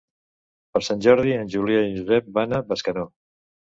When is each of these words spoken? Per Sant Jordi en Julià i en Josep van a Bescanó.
Per 0.77 0.81
Sant 0.87 1.03
Jordi 1.07 1.35
en 1.41 1.51
Julià 1.55 1.83
i 1.85 1.91
en 1.91 1.95
Josep 1.99 2.33
van 2.39 2.57
a 2.57 2.67
Bescanó. 2.73 3.09